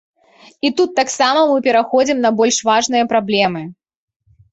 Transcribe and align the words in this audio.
І 0.67 0.69
тут 0.77 0.89
таксама 0.99 1.43
мы 1.51 1.57
пераходзім 1.67 2.17
на 2.23 2.31
больш 2.39 2.57
важныя 2.71 3.03
праблемы. 3.13 3.63